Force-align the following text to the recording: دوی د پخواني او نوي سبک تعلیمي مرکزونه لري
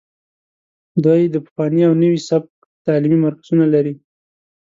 دوی 1.03 1.21
د 1.29 1.35
پخواني 1.45 1.81
او 1.87 1.93
نوي 2.03 2.19
سبک 2.29 2.51
تعلیمي 2.85 3.17
مرکزونه 3.25 3.65
لري 3.73 3.93